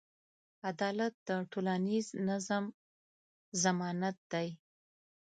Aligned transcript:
عدالت 0.69 1.13
د 1.27 1.29
ټولنیز 1.51 2.07
نظم 2.27 2.63
ضمانت 3.63 4.17
دی. 4.31 4.47